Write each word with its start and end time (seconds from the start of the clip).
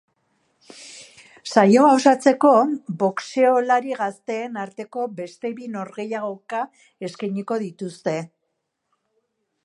Saioa 1.55 1.89
osatzeko, 1.97 2.53
boxeolari 3.03 3.93
gazteen 3.99 4.57
arteko 4.61 5.05
beste 5.19 5.51
bi 5.59 5.67
norgehiagoka 5.75 6.63
eskainiko 7.09 7.59
dituzte. 7.65 8.15